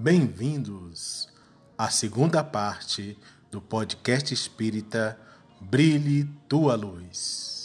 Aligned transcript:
Bem-vindos 0.00 1.28
à 1.76 1.90
segunda 1.90 2.44
parte 2.44 3.18
do 3.50 3.60
podcast 3.60 4.32
espírita 4.32 5.18
Brilhe 5.60 6.22
Tua 6.48 6.76
Luz. 6.76 7.57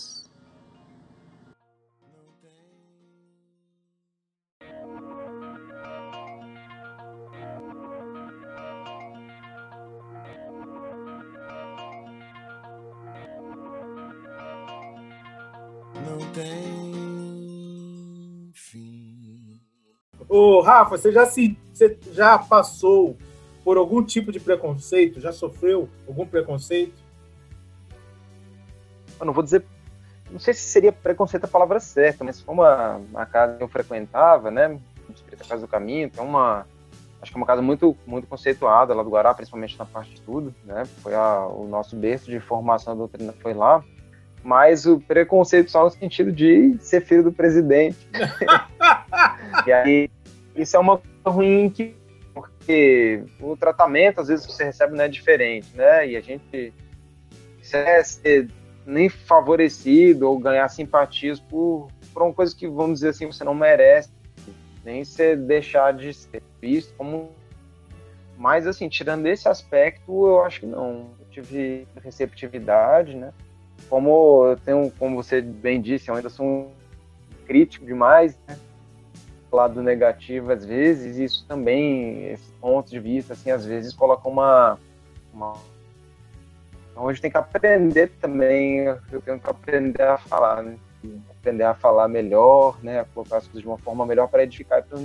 Rafa, 20.64 20.98
você 20.98 21.12
já 21.12 21.26
se 21.26 21.58
você 21.72 21.98
já 22.12 22.38
passou 22.38 23.18
por 23.64 23.78
algum 23.78 24.04
tipo 24.04 24.32
de 24.32 24.40
preconceito? 24.40 25.20
Já 25.20 25.32
sofreu 25.32 25.90
algum 26.08 26.26
preconceito? 26.26 26.94
Eu 29.20 29.26
não 29.26 29.34
vou 29.34 29.44
dizer, 29.44 29.64
não 30.32 30.40
sei 30.40 30.54
se 30.54 30.62
seria 30.62 30.92
preconceito 30.92 31.46
a 31.46 31.48
palavra 31.48 31.80
certa, 31.80 32.24
mas 32.24 32.42
como 32.42 32.64
a, 32.64 33.00
a 33.14 33.26
casa 33.26 33.58
que 33.58 33.64
eu 33.64 33.68
frequentava, 33.68 34.52
né, 34.52 34.80
a 35.32 35.46
Casa 35.46 35.62
do 35.62 35.68
Caminho, 35.68 36.10
que 36.10 36.20
é 36.20 36.24
uma, 36.24 36.66
acho 37.22 37.32
que 37.32 37.38
é 37.38 37.40
uma 37.40 37.46
casa 37.46 37.62
muito, 37.62 37.96
muito 38.06 38.28
conceituada 38.28 38.94
lá 38.94 39.04
do 39.04 39.10
Guará, 39.10 39.34
principalmente 39.34 39.78
na 39.78 39.86
parte 39.86 40.10
de 40.10 40.16
estudo, 40.16 40.54
né, 40.66 40.86
foi 41.02 41.14
a, 41.14 41.46
o 41.48 41.68
nosso 41.68 41.96
berço 41.96 42.30
de 42.30 42.40
formação 42.40 42.94
da 42.94 42.98
doutrina 42.98 43.34
foi 43.42 43.54
lá, 43.54 43.84
mas 44.44 44.86
o 44.86 45.00
preconceito 45.00 45.72
só 45.72 45.86
no 45.86 45.92
sentido 45.92 46.32
de 46.32 46.78
ser 46.80 47.02
filho 47.02 47.24
do 47.24 47.32
presidente. 47.32 47.98
e 49.66 49.72
aí, 49.72 50.10
isso 50.56 50.76
é 50.76 50.80
uma 50.80 51.02
ruim 51.26 51.70
que 51.70 51.96
porque 52.34 53.24
o 53.40 53.56
tratamento 53.56 54.22
às 54.22 54.28
vezes 54.28 54.46
você 54.46 54.64
recebe 54.64 54.96
não 54.96 55.04
é 55.04 55.08
diferente, 55.08 55.68
né? 55.76 56.08
E 56.08 56.18
a 56.18 56.22
gente 56.22 56.74
é 57.72 58.04
ser 58.04 58.50
nem 58.86 59.10
favorecido 59.10 60.28
ou 60.28 60.38
ganhar 60.40 60.68
simpatias 60.70 61.40
por, 61.40 61.88
por 62.14 62.24
uma 62.24 62.34
coisa 62.34 62.56
que, 62.56 62.68
vamos 62.68 63.00
dizer 63.00 63.10
assim, 63.10 63.26
você 63.26 63.44
não 63.44 63.54
merece, 63.54 64.10
nem 64.84 65.04
ser 65.04 65.38
deixar 65.38 65.94
de 65.94 66.14
ser 66.14 66.44
visto 66.62 66.94
como. 66.96 67.32
Mas, 68.38 68.68
assim, 68.68 68.90
tirando 68.90 69.26
esse 69.28 69.48
aspecto, 69.48 70.28
eu 70.28 70.44
acho 70.44 70.62
que 70.62 70.66
não. 70.66 71.12
Eu 71.20 71.26
tive 71.30 71.88
receptividade, 72.04 73.16
né? 73.16 73.32
Como 73.90 74.48
eu 74.48 74.58
tenho, 74.58 74.92
como 74.98 75.16
você 75.16 75.42
bem 75.42 75.82
disse, 75.82 76.10
eu 76.10 76.16
ainda 76.16 76.30
sou 76.30 76.46
um 76.46 76.72
crítico 77.46 77.86
demais, 77.86 78.38
né? 78.48 78.58
Lado 79.56 79.82
negativo 79.82 80.52
às 80.52 80.66
vezes, 80.66 81.18
isso 81.18 81.46
também, 81.48 82.28
esse 82.28 82.52
ponto 82.54 82.90
de 82.90 83.00
vista, 83.00 83.34
assim, 83.34 83.52
às 83.52 83.66
vezes 83.66 83.94
coloca 83.94 84.28
uma, 84.28 84.78
uma... 85.34 85.54
Então, 86.92 87.08
a 87.08 87.14
gente 87.14 87.22
tem 87.22 87.32
que 87.32 87.38
aprender 87.38 88.12
também, 88.22 88.86
eu 89.12 89.22
tenho 89.22 89.40
que 89.40 89.50
aprender 89.50 90.04
a 90.04 90.18
falar, 90.18 90.62
né? 90.64 90.76
Aprender 91.40 91.64
a 91.64 91.74
falar 91.74 92.08
melhor, 92.08 92.78
né? 92.84 93.02
A 93.02 93.06
colocar 93.06 93.38
as 93.38 93.46
coisas 93.46 93.62
de 93.62 93.68
uma 93.68 93.78
forma 93.78 94.06
melhor 94.06 94.28
para 94.28 94.44
edificar. 94.44 94.84
Então, 94.86 95.00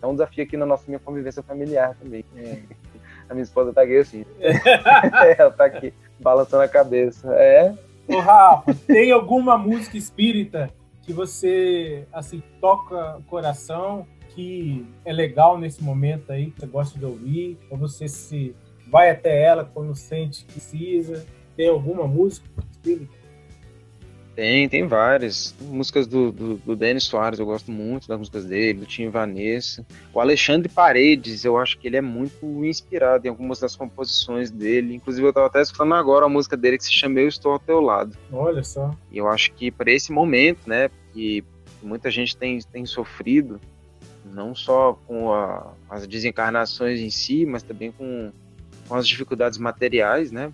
é 0.00 0.06
um 0.06 0.12
desafio 0.12 0.44
aqui 0.44 0.56
na 0.56 0.64
nossa 0.64 0.84
minha 0.86 0.98
convivência 0.98 1.42
familiar 1.42 1.96
também. 2.00 2.24
É. 2.36 2.58
A 3.28 3.34
minha 3.34 3.42
esposa 3.42 3.74
tá 3.74 3.82
aqui 3.82 3.98
assim. 3.98 4.24
Ela 5.38 5.50
tá 5.50 5.66
aqui, 5.66 5.92
balançando 6.18 6.62
a 6.62 6.68
cabeça. 6.68 7.30
É. 7.34 7.74
Ô, 8.08 8.20
Rafa, 8.20 8.74
tem 8.86 9.12
alguma 9.12 9.58
música 9.58 9.98
espírita 9.98 10.72
que 11.08 11.12
você 11.14 12.06
assim 12.12 12.42
toca 12.60 13.16
o 13.16 13.22
coração, 13.22 14.06
que 14.34 14.86
é 15.06 15.12
legal 15.12 15.56
nesse 15.56 15.82
momento 15.82 16.30
aí, 16.30 16.50
que 16.50 16.60
você 16.60 16.66
gosta 16.66 16.98
de 16.98 17.04
ouvir, 17.06 17.58
ou 17.70 17.78
você 17.78 18.06
se 18.06 18.54
vai 18.90 19.08
até 19.08 19.42
ela 19.42 19.64
quando 19.64 19.94
sente 19.94 20.44
que 20.44 20.52
precisa? 20.52 21.24
Tem 21.56 21.70
alguma 21.70 22.06
música? 22.06 22.46
Tem, 24.38 24.68
tem 24.68 24.86
várias. 24.86 25.52
Músicas 25.60 26.06
do, 26.06 26.30
do, 26.30 26.54
do 26.58 26.76
Denis 26.76 27.02
Soares, 27.02 27.40
eu 27.40 27.44
gosto 27.44 27.72
muito 27.72 28.06
das 28.06 28.16
músicas 28.16 28.44
dele, 28.44 28.78
do 28.78 28.86
Tim 28.86 29.08
Vanessa. 29.08 29.84
O 30.14 30.20
Alexandre 30.20 30.68
Paredes, 30.68 31.44
eu 31.44 31.58
acho 31.58 31.76
que 31.76 31.88
ele 31.88 31.96
é 31.96 32.00
muito 32.00 32.46
inspirado 32.64 33.26
em 33.26 33.30
algumas 33.30 33.58
das 33.58 33.74
composições 33.74 34.48
dele. 34.48 34.94
Inclusive, 34.94 35.26
eu 35.26 35.30
estava 35.30 35.48
até 35.48 35.60
escutando 35.60 35.92
agora 35.92 36.26
a 36.26 36.28
música 36.28 36.56
dele 36.56 36.78
que 36.78 36.84
se 36.84 36.92
chama 36.92 37.18
Eu 37.18 37.26
Estou 37.26 37.50
ao 37.50 37.58
Teu 37.58 37.80
Lado. 37.80 38.16
Olha 38.30 38.62
só. 38.62 38.94
E 39.10 39.18
eu 39.18 39.26
acho 39.26 39.52
que 39.54 39.72
para 39.72 39.90
esse 39.90 40.12
momento, 40.12 40.68
né, 40.68 40.88
que 41.12 41.42
muita 41.82 42.08
gente 42.08 42.36
tem, 42.36 42.60
tem 42.60 42.86
sofrido, 42.86 43.60
não 44.24 44.54
só 44.54 44.96
com 45.04 45.32
a, 45.32 45.72
as 45.90 46.06
desencarnações 46.06 47.00
em 47.00 47.10
si, 47.10 47.44
mas 47.44 47.64
também 47.64 47.90
com, 47.90 48.30
com 48.86 48.94
as 48.94 49.08
dificuldades 49.08 49.58
materiais, 49.58 50.30
né? 50.30 50.52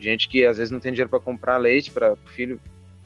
Gente 0.00 0.28
que 0.28 0.44
às 0.44 0.56
vezes 0.56 0.72
não 0.72 0.80
tem 0.80 0.90
dinheiro 0.90 1.08
para 1.08 1.20
comprar 1.20 1.58
leite 1.58 1.92
para 1.92 2.14
o 2.14 2.28
filho 2.30 2.60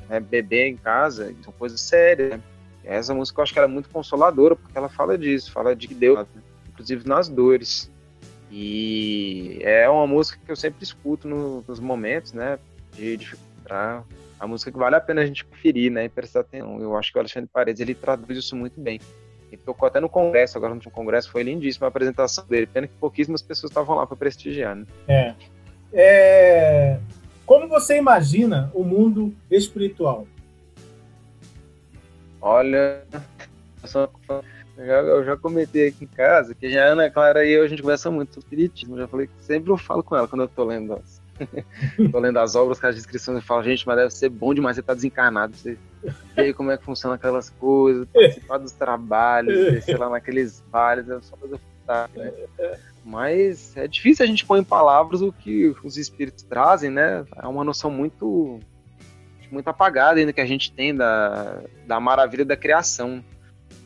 né, 0.09 0.21
beber 0.21 0.69
em 0.69 0.77
casa, 0.77 1.35
são 1.43 1.53
coisas 1.53 1.81
sérias. 1.81 2.31
Né? 2.31 2.41
Essa 2.85 3.15
música 3.15 3.41
eu 3.41 3.43
acho 3.43 3.53
que 3.53 3.59
ela 3.59 3.69
é 3.69 3.71
muito 3.71 3.89
consoladora, 3.89 4.55
porque 4.55 4.77
ela 4.77 4.89
fala 4.89 5.19
disso, 5.19 5.51
fala 5.51 5.75
de 5.75 5.89
Deus, 5.89 6.27
inclusive 6.69 7.07
nas 7.09 7.29
dores. 7.29 7.91
E 8.51 9.59
é 9.63 9.89
uma 9.89 10.07
música 10.07 10.41
que 10.45 10.51
eu 10.51 10.57
sempre 10.57 10.85
escuto 10.85 11.27
no, 11.27 11.65
nos 11.67 11.81
momentos, 11.81 12.33
né, 12.33 12.59
de 12.93 13.17
dificuldade. 13.17 14.05
A 14.39 14.47
música 14.47 14.71
que 14.71 14.79
vale 14.79 14.95
a 14.95 15.01
pena 15.01 15.23
a 15.23 15.27
gente 15.27 15.45
conferir, 15.45 15.91
né, 15.91 16.05
e 16.05 16.09
prestar 16.09 16.41
atenção. 16.41 16.81
Eu 16.81 16.97
acho 16.97 17.11
que 17.11 17.19
o 17.19 17.21
Alexandre 17.21 17.51
Paredes, 17.53 17.81
ele 17.81 17.95
traduz 17.95 18.39
isso 18.39 18.55
muito 18.55 18.81
bem. 18.81 19.01
Ele 19.51 19.61
tocou 19.65 19.87
até 19.87 20.01
no 20.01 20.09
congresso, 20.09 20.57
agora 20.57 20.71
no 20.71 20.77
último 20.77 20.93
congresso, 20.93 21.31
foi 21.31 21.43
lindíssima 21.43 21.87
a 21.87 21.89
apresentação 21.89 22.45
dele. 22.47 22.67
Pena 22.67 22.87
que 22.87 22.95
pouquíssimas 22.95 23.43
pessoas 23.43 23.71
estavam 23.71 23.97
lá 23.97 24.07
para 24.07 24.17
prestigiar, 24.17 24.77
né? 24.77 24.87
É. 25.09 25.35
é. 25.93 27.01
Como 27.67 27.81
você 27.81 27.99
imagina 27.99 28.71
o 28.73 28.85
mundo 28.85 29.35
espiritual? 29.51 30.25
Olha, 32.41 33.03
eu 34.79 35.25
já, 35.25 35.33
eu 35.33 35.39
comentei 35.39 35.89
aqui 35.89 36.05
em 36.05 36.07
casa 36.07 36.55
que 36.55 36.71
já 36.71 36.85
a 36.85 36.93
Ana 36.93 37.11
Clara 37.11 37.45
e 37.45 37.51
eu 37.51 37.65
a 37.65 37.67
gente 37.67 37.83
conversa 37.83 38.09
muito 38.09 38.35
sobre 38.35 38.47
espiritismo. 38.47 38.97
Já 38.97 39.09
falei 39.09 39.27
que 39.27 39.45
sempre 39.45 39.73
eu 39.73 39.77
falo 39.77 40.05
com 40.05 40.15
ela 40.15 40.29
quando 40.29 40.43
eu 40.43 40.49
tô 40.49 40.63
lendo 40.63 40.93
as, 40.93 41.21
tô 42.13 42.21
lendo 42.21 42.39
as 42.39 42.55
obras, 42.55 42.79
com 42.79 42.87
as 42.87 42.95
descrições, 42.95 43.39
eu 43.39 43.43
falo, 43.43 43.65
gente, 43.65 43.85
mas 43.85 43.97
deve 43.97 44.11
ser 44.13 44.29
bom 44.29 44.55
demais 44.55 44.77
você 44.77 44.81
estar 44.81 44.93
tá 44.93 44.97
desencarnado, 44.97 45.57
você 45.57 45.77
ver 46.37 46.55
como 46.55 46.71
é 46.71 46.79
que 46.79 46.85
funciona 46.85 47.17
aquelas 47.17 47.51
coisas, 47.51 48.07
participar 48.15 48.59
dos 48.59 48.71
trabalhos, 48.71 49.85
sei 49.85 49.97
lá, 49.97 50.09
naqueles 50.09 50.63
bares, 50.71 51.09
é 51.09 51.21
só 51.21 51.37
coisa 51.37 51.59
fantástica, 51.87 52.25
né? 52.25 52.79
Mas 53.05 53.77
é 53.77 53.87
difícil 53.87 54.25
a 54.25 54.27
gente 54.27 54.45
pôr 54.45 54.59
em 54.59 54.65
palavras 54.65 55.23
o 55.23 55.33
que 55.33 55.73
os 55.85 55.97
espíritos 55.97 56.43
trazem, 56.43 56.91
né? 56.91 57.25
É 57.41 57.47
uma 57.47 57.63
noção 57.63 57.91
muito 57.91 58.59
muito 59.51 59.69
apagada 59.69 60.19
ainda 60.19 60.33
que 60.33 60.41
a 60.41 60.47
gente 60.47 60.73
tem 60.73 60.93
da, 60.93 61.63
da 61.87 62.01
maravilha 62.01 62.45
da 62.45 62.57
criação. 62.57 63.25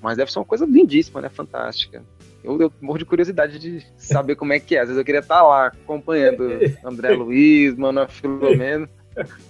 Mas 0.00 0.16
deve 0.16 0.32
ser 0.32 0.38
uma 0.38 0.44
coisa 0.46 0.64
lindíssima, 0.64 1.20
né? 1.20 1.28
Fantástica. 1.28 2.02
Eu, 2.42 2.58
eu 2.58 2.72
morro 2.80 2.98
de 2.98 3.04
curiosidade 3.04 3.58
de 3.58 3.86
saber 3.98 4.36
como 4.36 4.54
é 4.54 4.58
que 4.58 4.74
é. 4.74 4.80
Às 4.80 4.86
vezes 4.86 4.98
eu 4.98 5.04
queria 5.04 5.20
estar 5.20 5.42
lá 5.42 5.66
acompanhando 5.66 6.58
André 6.82 7.10
Luiz, 7.10 7.76
Manoel 7.76 8.08
Filomeno. 8.08 8.88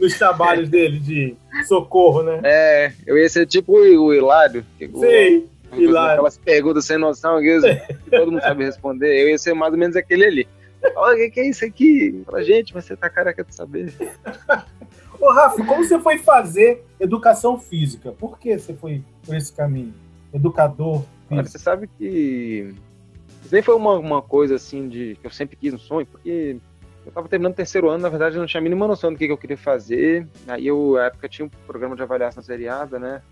Nos 0.00 0.18
trabalhos 0.18 0.68
dele 0.68 0.98
de 0.98 1.36
socorro, 1.68 2.24
né? 2.24 2.40
É, 2.42 2.92
eu 3.06 3.16
ia 3.16 3.28
ser 3.28 3.46
tipo 3.46 3.74
o 3.74 4.12
Hilário. 4.12 4.64
Sim. 4.78 5.48
Aquelas 5.72 6.38
perguntas 6.38 6.84
sem 6.84 6.98
noção 6.98 7.40
que 7.40 7.60
todo 8.10 8.32
mundo 8.32 8.42
sabe 8.42 8.64
responder. 8.64 9.22
Eu 9.22 9.28
ia 9.28 9.38
ser 9.38 9.54
mais 9.54 9.72
ou 9.72 9.78
menos 9.78 9.96
aquele 9.96 10.24
ali. 10.24 10.48
Olha, 10.96 11.14
o 11.14 11.18
que, 11.18 11.30
que 11.30 11.40
é 11.40 11.48
isso 11.48 11.64
aqui? 11.64 12.22
Fala, 12.24 12.42
gente, 12.42 12.74
mas 12.74 12.84
você 12.84 12.96
tá 12.96 13.08
careca 13.10 13.44
de 13.44 13.54
saber. 13.54 13.92
Ô, 15.20 15.30
Rafa, 15.32 15.62
como 15.64 15.84
você 15.84 15.98
foi 15.98 16.18
fazer 16.18 16.82
educação 16.98 17.58
física? 17.58 18.12
Por 18.12 18.38
que 18.38 18.58
você 18.58 18.72
foi 18.72 19.04
por 19.24 19.36
esse 19.36 19.52
caminho? 19.52 19.94
Educador 20.32 21.00
físico. 21.00 21.34
Olha, 21.34 21.44
você 21.44 21.58
sabe 21.58 21.90
que 21.98 22.74
isso 23.44 23.52
nem 23.52 23.62
foi 23.62 23.74
uma, 23.74 23.98
uma 23.98 24.22
coisa 24.22 24.54
assim 24.54 24.88
de 24.88 25.16
que 25.20 25.26
eu 25.26 25.30
sempre 25.30 25.56
quis 25.56 25.74
um 25.74 25.78
sonho, 25.78 26.06
porque 26.06 26.56
eu 27.04 27.12
tava 27.12 27.28
terminando 27.28 27.52
o 27.52 27.56
terceiro 27.56 27.88
ano, 27.88 28.02
na 28.02 28.08
verdade 28.08 28.36
eu 28.36 28.40
não 28.40 28.46
tinha 28.46 28.60
a 28.60 28.62
mínima 28.62 28.86
noção 28.86 29.12
do 29.12 29.18
que, 29.18 29.26
que 29.26 29.32
eu 29.32 29.38
queria 29.38 29.56
fazer. 29.56 30.26
Aí 30.46 30.66
eu, 30.66 30.92
na 30.94 31.06
época, 31.06 31.28
tinha 31.28 31.44
um 31.44 31.50
programa 31.66 31.96
de 31.96 32.02
avaliação 32.02 32.42
seriada, 32.42 32.98
né? 32.98 33.22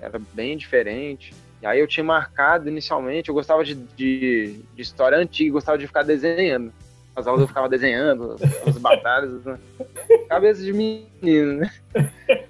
Era 0.00 0.20
bem 0.34 0.56
diferente. 0.56 1.34
Aí 1.66 1.80
eu 1.80 1.86
tinha 1.86 2.04
marcado 2.04 2.68
inicialmente, 2.68 3.28
eu 3.28 3.34
gostava 3.34 3.64
de, 3.64 3.74
de, 3.74 4.60
de 4.74 4.82
história 4.82 5.18
antiga, 5.18 5.52
gostava 5.52 5.76
de 5.76 5.86
ficar 5.86 6.02
desenhando. 6.02 6.72
As 7.14 7.26
aulas 7.26 7.40
eu 7.40 7.48
ficava 7.48 7.66
desenhando, 7.66 8.36
as 8.66 8.76
batalhas, 8.76 9.42
né? 9.42 9.58
cabeça 10.28 10.62
de 10.62 10.70
menino, 10.70 11.60
né? 11.60 11.72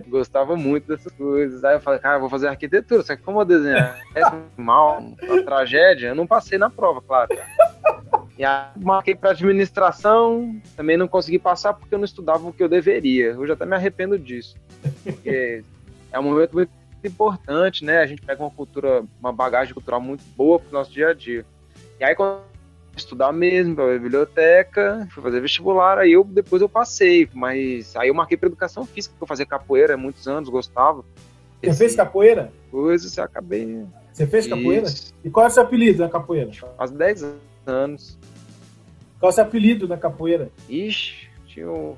Gostava 0.08 0.56
muito 0.56 0.88
dessas 0.88 1.12
coisas. 1.12 1.62
Aí 1.62 1.76
eu 1.76 1.80
falei, 1.80 2.00
cara, 2.00 2.18
vou 2.18 2.28
fazer 2.28 2.48
arquitetura, 2.48 3.02
só 3.04 3.14
que 3.14 3.22
como 3.22 3.40
eu 3.40 3.44
desenhar 3.44 3.96
é 4.12 4.22
mal, 4.56 5.00
uma 5.22 5.42
tragédia, 5.44 6.08
eu 6.08 6.14
não 6.16 6.26
passei 6.26 6.58
na 6.58 6.68
prova, 6.68 7.00
claro. 7.00 7.28
E 8.36 8.44
aí 8.44 8.66
marquei 8.76 9.14
para 9.14 9.30
administração, 9.30 10.60
também 10.76 10.96
não 10.96 11.06
consegui 11.06 11.38
passar 11.38 11.72
porque 11.72 11.94
eu 11.94 11.98
não 11.98 12.04
estudava 12.04 12.46
o 12.46 12.52
que 12.52 12.62
eu 12.62 12.68
deveria. 12.68 13.26
Eu 13.26 13.46
já 13.46 13.54
até 13.54 13.64
me 13.64 13.76
arrependo 13.76 14.18
disso. 14.18 14.56
Porque 15.04 15.62
é 16.10 16.18
um 16.18 16.24
momento 16.24 16.54
muito 16.54 16.70
importante, 17.06 17.84
né? 17.84 17.98
A 17.98 18.06
gente 18.06 18.22
pega 18.22 18.42
uma 18.42 18.50
cultura, 18.50 19.04
uma 19.20 19.32
bagagem 19.32 19.72
cultural 19.72 20.00
muito 20.00 20.24
boa 20.36 20.58
pro 20.58 20.72
nosso 20.72 20.90
dia 20.90 21.08
a 21.08 21.14
dia. 21.14 21.44
E 21.98 22.04
aí, 22.04 22.14
quando 22.14 22.40
estudar 22.96 23.32
mesmo, 23.32 23.74
pra 23.74 23.98
biblioteca, 23.98 25.06
fui 25.10 25.22
fazer 25.22 25.40
vestibular, 25.40 25.98
aí 25.98 26.12
eu, 26.12 26.24
depois 26.24 26.62
eu 26.62 26.68
passei, 26.68 27.28
mas 27.34 27.94
aí 27.96 28.08
eu 28.08 28.14
marquei 28.14 28.36
para 28.36 28.48
educação 28.48 28.84
física, 28.86 29.12
porque 29.12 29.24
eu 29.24 29.28
fazia 29.28 29.46
capoeira 29.46 29.94
há 29.94 29.96
muitos 29.96 30.26
anos, 30.26 30.48
gostava. 30.48 31.04
Você 31.62 31.74
fez 31.74 31.94
capoeira? 31.94 32.52
Coisas, 32.70 33.16
eu 33.16 33.24
acabei. 33.24 33.84
Você 34.12 34.26
fez 34.26 34.46
capoeira? 34.46 34.86
E 35.24 35.30
qual 35.30 35.44
é 35.44 35.48
o 35.48 35.52
seu 35.52 35.62
apelido 35.62 36.02
na 36.02 36.08
capoeira? 36.08 36.50
Faz 36.76 36.90
10 36.90 37.34
anos. 37.66 38.18
Qual 39.18 39.30
é 39.30 39.32
o 39.32 39.34
seu 39.34 39.44
apelido 39.44 39.88
na 39.88 39.96
capoeira? 39.96 40.50
Ixi, 40.68 41.28
tinha 41.46 41.70
um... 41.70 41.94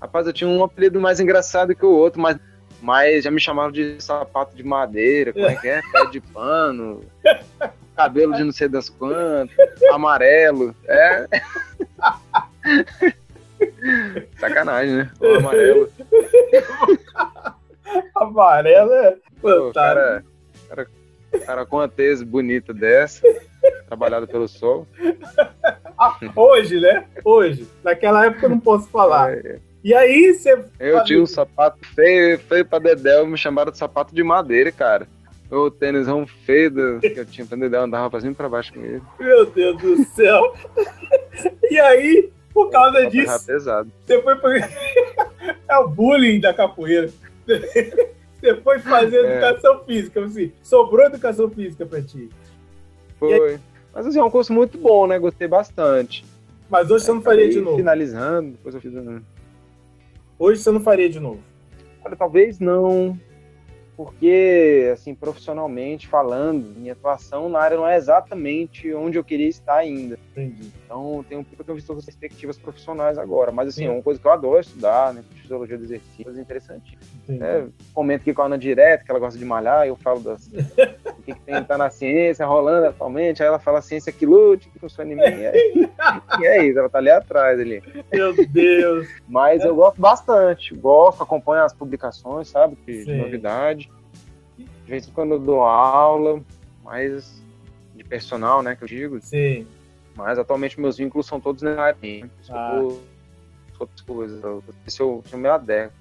Rapaz, 0.00 0.26
eu 0.26 0.32
tinha 0.32 0.48
um 0.48 0.62
apelido 0.62 1.00
mais 1.00 1.18
engraçado 1.18 1.74
que 1.74 1.84
o 1.84 1.90
outro, 1.90 2.20
mas, 2.20 2.38
mas 2.80 3.24
já 3.24 3.30
me 3.30 3.40
chamavam 3.40 3.72
de 3.72 4.00
sapato 4.00 4.56
de 4.56 4.62
madeira, 4.62 5.32
como 5.32 5.46
é 5.46 5.56
que 5.56 5.68
é? 5.68 5.82
Pé 5.92 6.06
de 6.06 6.20
pano, 6.20 7.02
cabelo 7.96 8.34
de 8.34 8.44
não 8.44 8.52
sei 8.52 8.68
das 8.68 8.88
quantas, 8.88 9.56
amarelo, 9.92 10.74
é. 10.86 11.26
Sacanagem, 14.38 14.96
né? 14.96 15.10
O 15.20 15.36
amarelo. 15.36 15.90
Amarelo 18.14 18.92
é 18.92 19.16
fantástico. 19.40 19.72
cara, 19.72 20.24
cara, 20.68 20.86
cara 21.44 21.66
com 21.66 21.76
uma 21.76 21.88
tese 21.88 22.24
bonita 22.24 22.72
dessa, 22.74 23.22
trabalhado 23.86 24.28
pelo 24.28 24.46
sol. 24.46 24.86
Ah, 25.98 26.16
hoje, 26.36 26.78
né? 26.80 27.06
Hoje. 27.24 27.66
Naquela 27.82 28.26
época 28.26 28.46
eu 28.46 28.50
não 28.50 28.60
posso 28.60 28.88
falar. 28.88 29.32
É, 29.32 29.58
E 29.84 29.94
aí 29.94 30.34
você. 30.34 30.58
Eu 30.78 31.02
tinha 31.04 31.22
um 31.22 31.26
sapato 31.26 31.78
feio, 31.94 32.38
feio 32.40 32.64
pra 32.64 32.78
Dedéu, 32.78 33.26
me 33.26 33.38
chamaram 33.38 33.70
de 33.72 33.78
sapato 33.78 34.14
de 34.14 34.22
madeira, 34.22 34.72
cara. 34.72 35.06
O 35.50 35.70
tênisão 35.70 36.26
feio 36.26 36.70
do- 36.70 37.00
que 37.00 37.18
eu 37.18 37.24
tinha 37.24 37.46
pra 37.46 37.56
Dedéu, 37.56 37.82
andava 37.82 38.10
pra 38.10 38.20
cima 38.20 38.32
e 38.32 38.34
pra 38.34 38.48
baixo 38.48 38.72
com 38.74 38.80
ele. 38.84 39.00
Meu 39.18 39.46
Deus 39.46 39.76
do 39.80 40.04
céu. 40.04 40.54
E 41.70 41.78
aí, 41.78 42.30
por 42.52 42.70
causa 42.70 42.98
Tava 42.98 43.10
disso, 43.10 43.46
pesado. 43.46 43.92
você 44.04 44.20
foi 44.22 44.34
pra... 44.36 44.50
É 45.68 45.76
o 45.78 45.86
bullying 45.88 46.40
da 46.40 46.52
capoeira. 46.52 47.08
Você 48.40 48.54
foi 48.62 48.78
fazer 48.78 49.24
É. 49.24 49.32
educação 49.36 49.84
física, 49.84 50.24
assim. 50.24 50.52
Sobrou 50.62 51.06
educação 51.06 51.48
física 51.50 51.84
pra 51.84 52.00
ti. 52.00 52.28
Foi. 53.18 53.58
Mas 53.92 54.06
assim, 54.06 54.18
é 54.18 54.22
um 54.24 54.30
curso 54.30 54.52
muito 54.52 54.78
bom, 54.78 55.06
né? 55.08 55.18
Gostei 55.18 55.46
bastante. 55.48 56.24
Mas 56.70 56.88
hoje 56.90 57.04
você 57.04 57.12
não 57.12 57.20
faria 57.22 57.48
de 57.48 57.60
novo. 57.60 57.76
Finalizando, 57.76 58.52
depois 58.52 58.74
eu 58.76 58.80
fiz. 58.80 58.92
Hoje 60.38 60.62
você 60.62 60.70
não 60.70 60.80
faria 60.80 61.08
de 61.08 61.18
novo. 61.18 61.40
Olha, 62.04 62.16
talvez 62.16 62.60
não, 62.60 63.18
porque, 63.98 64.90
assim, 64.92 65.12
profissionalmente 65.12 66.06
falando, 66.06 66.72
minha 66.78 66.92
atuação 66.92 67.48
na 67.48 67.58
área 67.58 67.76
não 67.76 67.84
é 67.84 67.96
exatamente 67.96 68.94
onde 68.94 69.18
eu 69.18 69.24
queria 69.24 69.48
estar 69.48 69.74
ainda. 69.74 70.16
Entendi. 70.30 70.70
Então, 70.84 71.24
tenho, 71.28 71.44
eu 71.58 71.64
tenho 71.64 71.74
visto 71.74 71.90
outras 71.90 72.04
perspectivas 72.04 72.56
profissionais 72.56 73.18
agora. 73.18 73.50
Mas, 73.50 73.70
assim, 73.70 73.80
Sim. 73.80 73.86
é 73.88 73.90
uma 73.90 74.02
coisa 74.02 74.20
que 74.20 74.24
eu 74.24 74.30
adoro 74.30 74.60
estudar, 74.60 75.12
né? 75.12 75.24
Fisiologia 75.42 75.76
do 75.76 75.82
exercício, 75.82 76.22
coisa 76.22 76.40
interessante. 76.40 76.96
É, 77.28 77.66
comento 77.92 78.22
aqui 78.22 78.32
com 78.32 78.42
a 78.42 78.46
Ana 78.46 78.56
direto, 78.56 79.04
que 79.04 79.10
ela 79.10 79.18
gosta 79.18 79.36
de 79.36 79.44
malhar, 79.44 79.84
eu 79.84 79.96
falo 79.96 80.20
das, 80.20 80.48
que, 81.28 81.34
que 81.34 81.40
tem 81.40 81.62
tá 81.62 81.76
na 81.76 81.90
ciência 81.90 82.46
rolando 82.46 82.86
atualmente, 82.86 83.42
aí 83.42 83.48
ela 83.48 83.58
fala 83.58 83.82
ciência 83.82 84.12
que 84.12 84.24
lute, 84.24 84.68
que 84.70 84.78
funciona 84.78 85.12
em 85.12 85.16
mim, 85.16 85.22
e 85.22 85.44
é, 85.44 85.52
e 86.40 86.46
é 86.46 86.66
isso, 86.66 86.78
ela 86.78 86.88
tá 86.88 86.98
ali 86.98 87.10
atrás 87.10 87.60
ali. 87.60 87.82
Meu 88.12 88.34
Deus. 88.46 89.08
Mas 89.28 89.64
eu 89.64 89.74
gosto 89.74 90.00
bastante, 90.00 90.74
gosto, 90.74 91.22
acompanho 91.22 91.64
as 91.64 91.74
publicações, 91.74 92.48
sabe, 92.48 92.76
de, 92.86 93.04
de 93.04 93.14
novidade. 93.14 93.90
De 94.56 94.90
vez 94.90 95.06
em 95.06 95.12
quando 95.12 95.32
eu 95.32 95.38
dou 95.38 95.62
aula, 95.62 96.40
mais 96.82 97.42
de 97.94 98.04
personal, 98.04 98.62
né, 98.62 98.74
que 98.74 98.84
eu 98.84 98.88
digo, 98.88 99.20
Sim. 99.20 99.66
mas 100.16 100.38
atualmente 100.38 100.80
meus 100.80 100.96
vínculos 100.96 101.26
são 101.26 101.40
todos 101.40 101.62
na 101.62 101.80
área, 101.80 101.98
né? 102.02 102.30
Ah. 102.48 102.80
outras 103.78 104.00
coisas, 104.00 104.42
eu, 104.42 104.64
se 104.86 105.00
eu, 105.00 105.22
se 105.26 105.34
eu 105.34 105.38
me 105.38 105.48
adequo. 105.48 105.92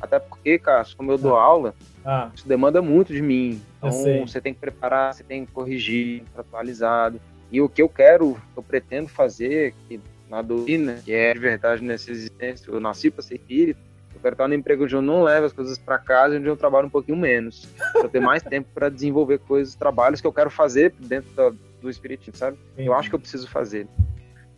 Até 0.00 0.18
porque, 0.18 0.58
cara, 0.58 0.84
como 0.96 1.10
eu 1.12 1.18
dou 1.18 1.36
aula, 1.36 1.74
Ah, 2.04 2.30
isso 2.34 2.46
demanda 2.46 2.82
muito 2.82 3.12
de 3.12 3.22
mim. 3.22 3.60
Então 3.78 3.90
você 4.26 4.40
tem 4.40 4.52
que 4.52 4.60
preparar, 4.60 5.14
você 5.14 5.24
tem 5.24 5.46
que 5.46 5.52
corrigir, 5.52 6.22
atualizado. 6.36 7.18
E 7.50 7.60
o 7.60 7.68
que 7.68 7.80
eu 7.80 7.88
quero, 7.88 8.36
eu 8.56 8.62
pretendo 8.62 9.08
fazer, 9.08 9.72
que 9.88 9.98
na 10.28 10.42
doutrina, 10.42 11.00
que 11.04 11.12
é 11.12 11.32
de 11.32 11.38
verdade 11.38 11.82
nessa 11.82 12.10
existência, 12.10 12.70
eu 12.70 12.80
nasci 12.80 13.10
para 13.10 13.22
ser 13.22 13.34
espírita, 13.36 13.80
eu 14.14 14.20
quero 14.20 14.34
estar 14.34 14.48
no 14.48 14.54
emprego 14.54 14.84
onde 14.84 14.94
eu 14.94 15.02
não 15.02 15.22
levo 15.22 15.46
as 15.46 15.52
coisas 15.52 15.78
para 15.78 15.98
casa, 15.98 16.36
onde 16.36 16.46
eu 16.46 16.56
trabalho 16.56 16.86
um 16.86 16.90
pouquinho 16.90 17.16
menos. 17.16 17.66
Pra 17.92 18.02
eu 18.02 18.08
ter 18.08 18.20
mais 18.20 18.42
tempo 18.44 18.68
para 18.74 18.88
desenvolver 18.88 19.38
coisas, 19.38 19.74
trabalhos 19.74 20.20
que 20.20 20.26
eu 20.26 20.32
quero 20.32 20.50
fazer 20.50 20.92
dentro 20.98 21.30
da- 21.34 21.52
do 21.80 21.88
espiritismo, 21.90 22.36
sabe? 22.36 22.58
Eu 22.76 22.92
acho 22.94 23.08
que 23.08 23.14
eu 23.14 23.20
preciso 23.20 23.48
fazer. 23.48 23.86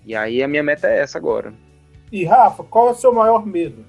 E 0.04 0.14
aí 0.14 0.42
a 0.42 0.48
minha 0.48 0.62
meta 0.62 0.88
é 0.88 0.98
essa 1.00 1.18
agora. 1.18 1.52
E 2.12 2.24
Rafa, 2.24 2.62
qual 2.64 2.88
é 2.88 2.90
o 2.92 2.94
seu 2.94 3.12
maior 3.12 3.44
medo? 3.44 3.84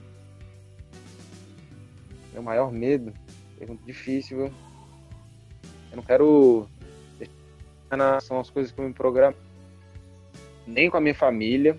Meu 2.38 2.44
maior 2.44 2.72
medo, 2.72 3.12
pergunta 3.58 3.82
difícil, 3.84 4.38
viu? 4.38 4.46
Eu 5.90 5.96
não 5.96 6.04
quero 6.04 6.68
são 8.22 8.40
as 8.40 8.48
coisas 8.52 8.72
que 8.72 8.80
eu 8.80 8.86
me 8.88 8.94
programo. 8.94 9.36
Nem 10.68 10.88
com 10.88 10.98
a 10.98 11.02
minha 11.02 11.16
família, 11.16 11.76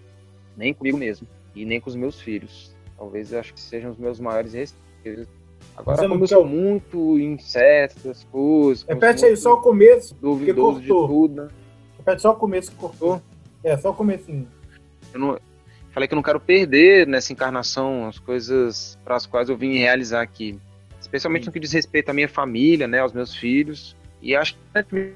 nem 0.57 0.75
comigo 0.75 0.99
mesmo. 0.99 1.29
E 1.55 1.65
nem 1.65 1.81
com 1.81 1.89
os 1.89 1.95
meus 1.95 2.21
filhos. 2.21 2.75
Talvez 2.97 3.31
eu 3.33 3.39
acho 3.39 3.55
que 3.55 3.61
sejam 3.61 3.93
os 3.93 3.99
meus 3.99 4.19
maiores 4.19 4.53
receios. 4.53 5.29
Agora, 5.77 6.09
não 6.09 6.17
eu 6.17 6.21
quer- 6.23 6.27
sou 6.27 6.45
muito 6.45 7.17
incerto 7.21 8.09
das 8.09 8.25
coisas, 8.25 8.83
Repete 8.83 9.27
aí 9.27 9.37
só 9.37 9.55
o 9.55 9.61
começo. 9.63 10.13
duvidoso 10.17 10.81
de 10.81 10.89
cortou. 10.89 11.07
tudo, 11.29 11.43
né? 11.45 11.49
Repete 11.99 12.21
só 12.23 12.33
o 12.33 12.37
começo 12.37 12.73
que 12.73 12.77
cortou. 12.79 13.23
É, 13.63 13.77
só 13.77 13.91
o 13.91 13.95
comecinho. 13.95 14.49
eu 15.15 15.21
não, 15.21 15.39
falei 15.93 16.09
que 16.09 16.15
eu 16.15 16.17
não 16.17 16.23
quero 16.23 16.41
perder 16.41 17.07
nessa 17.07 17.33
encarnação 17.33 18.07
as 18.07 18.19
coisas 18.19 18.99
para 19.05 19.17
as 19.17 19.27
quais 19.27 19.49
eu 19.49 19.57
vim 19.57 19.79
realizar 19.79 20.23
aqui. 20.23 20.59
Especialmente 21.01 21.47
no 21.47 21.53
que 21.53 21.61
diz 21.61 21.73
respeito 21.73 22.11
à 22.11 22.13
minha 22.13 22.29
família, 22.29 22.87
né, 22.87 22.99
aos 23.01 23.13
meus 23.13 23.35
filhos. 23.35 23.97
E 24.21 24.35
acho 24.35 24.57
que 24.91 25.13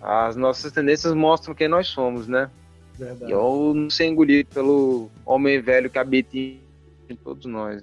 as 0.00 0.34
nossas 0.36 0.72
tendências 0.72 1.12
mostram 1.12 1.54
quem 1.54 1.68
nós 1.68 1.86
somos, 1.86 2.26
né? 2.26 2.50
Verdade. 2.94 3.30
E 3.30 3.34
eu 3.34 3.72
não 3.74 3.90
ser 3.90 4.06
engolido 4.06 4.48
pelo 4.50 5.10
homem 5.24 5.60
velho 5.60 5.90
que 5.90 5.98
habita 5.98 6.36
em 6.36 6.60
todos 7.22 7.46
nós. 7.46 7.82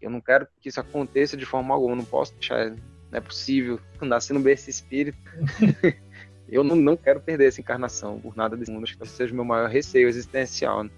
Eu 0.00 0.10
não 0.10 0.20
quero 0.20 0.46
que 0.60 0.68
isso 0.68 0.80
aconteça 0.80 1.36
de 1.36 1.44
forma 1.44 1.74
alguma, 1.74 1.96
não 1.96 2.04
posso 2.04 2.34
deixar, 2.34 2.70
não 2.70 2.78
é 3.12 3.20
possível. 3.20 3.78
Nasci 4.00 4.32
no 4.32 4.40
berço 4.40 4.70
espírito. 4.70 5.18
eu 6.50 6.64
não, 6.64 6.74
não 6.74 6.96
quero 6.96 7.20
perder 7.20 7.48
essa 7.48 7.60
encarnação 7.60 8.18
por 8.18 8.36
nada 8.36 8.56
desse 8.56 8.70
mundo. 8.70 8.84
Acho 8.84 8.96
que 8.96 9.04
esse 9.04 9.12
seja 9.12 9.32
o 9.32 9.36
meu 9.36 9.44
maior 9.44 9.68
receio 9.68 10.08
existencial. 10.08 10.84
Né? 10.84 10.90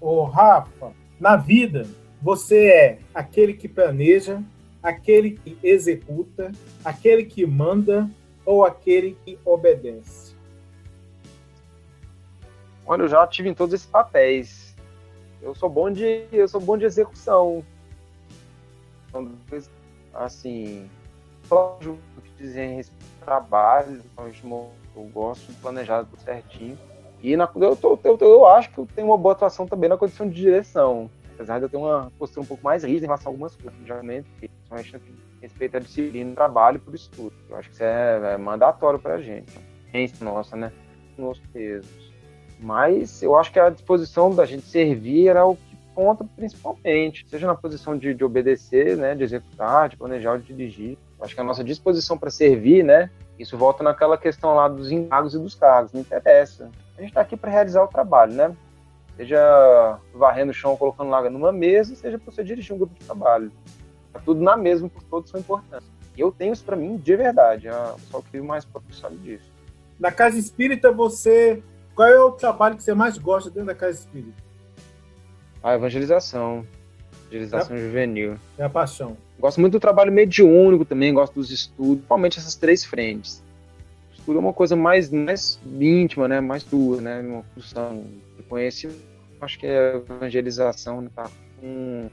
Ô, 0.00 0.24
Rafa, 0.24 0.92
na 1.20 1.36
vida, 1.36 1.86
você 2.20 2.66
é 2.66 2.98
aquele 3.14 3.54
que 3.54 3.68
planeja, 3.68 4.42
aquele 4.82 5.32
que 5.32 5.56
executa, 5.62 6.50
aquele 6.84 7.24
que 7.24 7.46
manda 7.46 8.10
ou 8.44 8.64
aquele 8.64 9.16
que 9.24 9.38
obedece? 9.44 10.34
Olha, 12.84 13.02
eu 13.02 13.08
já 13.08 13.26
tive 13.26 13.48
em 13.48 13.54
todos 13.54 13.74
esses 13.74 13.86
papéis. 13.86 14.74
Eu 15.40 15.54
sou 15.54 15.68
bom 15.68 15.90
de, 15.90 16.24
eu 16.32 16.48
sou 16.48 16.60
bom 16.60 16.76
de 16.76 16.84
execução. 16.84 17.64
Então, 19.08 19.30
assim, 20.14 20.90
só 21.44 21.78
o 21.82 22.22
que 22.22 22.30
dizem 22.38 22.76
respeito 22.76 23.17
trabalho, 23.28 24.00
então, 24.12 24.26
eu 24.96 25.02
gosto 25.12 25.52
de 25.52 25.58
planejar 25.58 26.04
tudo 26.04 26.20
certinho. 26.20 26.78
E 27.22 27.36
na, 27.36 27.48
eu, 27.56 27.76
tô, 27.76 27.98
eu, 28.02 28.16
eu 28.20 28.46
acho 28.46 28.70
que 28.70 28.78
eu 28.78 28.88
tenho 28.94 29.08
uma 29.08 29.18
boa 29.18 29.34
atuação 29.34 29.66
também 29.66 29.90
na 29.90 29.98
condição 29.98 30.26
de 30.26 30.34
direção. 30.34 31.10
Apesar 31.34 31.58
de 31.58 31.66
eu 31.66 31.68
ter 31.68 31.76
uma 31.76 32.10
postura 32.18 32.42
um 32.42 32.46
pouco 32.46 32.64
mais 32.64 32.84
rígida 32.84 33.04
em 33.04 33.08
relação 33.08 33.30
a 33.30 33.32
algumas 33.32 33.54
coisas, 33.54 33.78
geralmente, 33.84 34.28
principalmente 34.38 34.92
no 34.94 35.00
que 35.00 35.12
respeito 35.42 35.76
à 35.76 35.80
disciplina, 35.80 36.34
trabalho 36.34 36.80
por 36.80 36.94
estudo. 36.94 37.32
Eu 37.48 37.56
acho 37.56 37.68
que 37.68 37.74
isso 37.74 37.84
é, 37.84 38.34
é 38.34 38.36
mandatório 38.38 38.98
pra 38.98 39.20
gente. 39.20 39.52
Gente 39.92 40.24
nossa, 40.24 40.56
né? 40.56 40.72
Nos 41.16 41.38
pesos. 41.52 42.12
Mas 42.60 43.22
eu 43.22 43.36
acho 43.36 43.52
que 43.52 43.60
a 43.60 43.70
disposição 43.70 44.34
da 44.34 44.44
gente 44.46 44.62
servir 44.62 45.28
era 45.28 45.44
o 45.46 45.54
que 45.54 45.76
conta 45.94 46.24
principalmente, 46.36 47.26
seja 47.28 47.46
na 47.46 47.54
posição 47.54 47.96
de, 47.96 48.14
de 48.14 48.24
obedecer, 48.24 48.96
né, 48.96 49.14
de 49.14 49.22
executar, 49.22 49.88
de 49.88 49.96
planejar 49.96 50.38
de 50.38 50.54
dirigir. 50.54 50.98
Acho 51.20 51.34
que 51.34 51.40
a 51.40 51.44
nossa 51.44 51.64
disposição 51.64 52.16
para 52.16 52.30
servir, 52.30 52.84
né, 52.84 53.10
isso 53.38 53.56
volta 53.58 53.82
naquela 53.82 54.16
questão 54.16 54.54
lá 54.54 54.68
dos 54.68 54.90
encargos 54.92 55.34
e 55.34 55.38
dos 55.38 55.54
cargos, 55.54 55.92
não 55.92 56.00
interessa. 56.00 56.70
A 56.96 57.00
gente 57.00 57.10
está 57.10 57.20
aqui 57.20 57.36
para 57.36 57.50
realizar 57.50 57.82
o 57.82 57.88
trabalho, 57.88 58.32
né? 58.32 58.56
Seja 59.16 59.98
varrendo 60.14 60.52
o 60.52 60.54
chão, 60.54 60.76
colocando 60.76 61.10
laga 61.10 61.28
numa 61.28 61.50
mesa, 61.52 61.94
seja 61.96 62.18
para 62.18 62.30
você 62.32 62.44
dirigir 62.44 62.74
um 62.74 62.78
grupo 62.78 62.94
de 62.94 63.04
trabalho. 63.04 63.50
Tá 64.12 64.20
tudo 64.24 64.40
na 64.40 64.56
mesma, 64.56 64.88
porque 64.88 65.06
todos 65.10 65.28
são 65.30 65.40
importantes. 65.40 65.88
E 66.16 66.20
eu 66.20 66.30
tenho 66.30 66.52
isso 66.52 66.64
para 66.64 66.76
mim 66.76 66.96
de 66.96 67.16
verdade, 67.16 67.68
a- 67.68 67.94
só 68.10 68.20
que 68.22 68.38
o 68.40 68.44
mais 68.44 68.64
próximo 68.64 68.94
sabe 68.94 69.16
disso. 69.18 69.50
Na 69.98 70.12
casa 70.12 70.38
espírita, 70.38 70.92
você. 70.92 71.62
Qual 71.96 72.06
é 72.06 72.18
o 72.20 72.30
trabalho 72.30 72.76
que 72.76 72.82
você 72.84 72.94
mais 72.94 73.18
gosta 73.18 73.50
dentro 73.50 73.66
da 73.66 73.74
casa 73.74 73.98
espírita? 73.98 74.40
A 75.62 75.74
evangelização, 75.74 76.64
evangelização 77.26 77.76
juvenil. 77.76 78.36
É 78.56 78.64
a 78.64 78.68
paixão. 78.70 79.16
Gosto 79.38 79.60
muito 79.60 79.74
do 79.74 79.80
trabalho 79.80 80.12
mediúnico 80.12 80.84
também, 80.84 81.14
gosto 81.14 81.34
dos 81.34 81.50
estudos, 81.50 81.96
principalmente 81.96 82.38
essas 82.38 82.56
três 82.56 82.84
frentes. 82.84 83.42
tudo 84.26 84.38
é 84.38 84.40
uma 84.40 84.52
coisa 84.52 84.74
mais, 84.74 85.10
mais 85.10 85.60
íntima, 85.80 86.26
né? 86.26 86.40
Mais 86.40 86.64
tua, 86.64 87.00
né? 87.00 87.20
Uma 87.20 87.44
função 87.54 88.04
de 88.36 88.42
conhecimento. 88.42 89.00
Acho 89.40 89.58
que 89.58 89.66
a 89.66 89.96
evangelização 89.96 91.00
né? 91.00 91.10
tá 91.14 91.30
com, 91.60 92.10